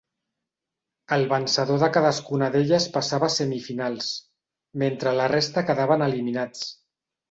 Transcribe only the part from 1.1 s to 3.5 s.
El vencedor de cadascuna d'elles passava a